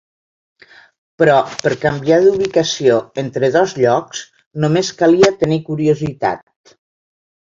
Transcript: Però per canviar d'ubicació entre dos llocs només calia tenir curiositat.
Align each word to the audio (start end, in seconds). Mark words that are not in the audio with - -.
Però 1.21 1.35
per 1.65 1.73
canviar 1.83 2.17
d'ubicació 2.23 2.95
entre 3.23 3.51
dos 3.57 3.75
llocs 3.83 4.23
només 4.65 4.91
calia 5.03 5.31
tenir 5.43 5.63
curiositat. 5.71 6.77